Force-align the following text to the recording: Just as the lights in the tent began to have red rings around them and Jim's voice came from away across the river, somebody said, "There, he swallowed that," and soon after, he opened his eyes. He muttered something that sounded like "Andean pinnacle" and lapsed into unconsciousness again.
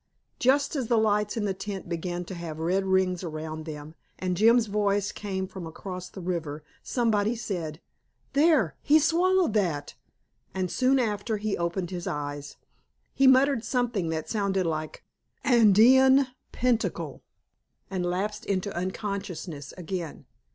Just 0.39 0.75
as 0.75 0.87
the 0.87 0.97
lights 0.97 1.37
in 1.37 1.45
the 1.45 1.53
tent 1.53 1.87
began 1.87 2.25
to 2.25 2.33
have 2.33 2.57
red 2.57 2.85
rings 2.87 3.21
around 3.23 3.65
them 3.65 3.93
and 4.17 4.35
Jim's 4.35 4.65
voice 4.65 5.11
came 5.11 5.45
from 5.47 5.63
away 5.67 5.69
across 5.69 6.09
the 6.09 6.21
river, 6.21 6.63
somebody 6.81 7.35
said, 7.35 7.79
"There, 8.33 8.75
he 8.81 8.97
swallowed 8.97 9.53
that," 9.53 9.93
and 10.55 10.71
soon 10.71 10.97
after, 10.97 11.37
he 11.37 11.55
opened 11.55 11.91
his 11.91 12.07
eyes. 12.07 12.55
He 13.13 13.27
muttered 13.27 13.63
something 13.63 14.09
that 14.09 14.27
sounded 14.27 14.65
like 14.65 15.03
"Andean 15.43 16.25
pinnacle" 16.51 17.21
and 17.91 18.03
lapsed 18.03 18.43
into 18.45 18.75
unconsciousness 18.75 19.71
again. 19.77 20.25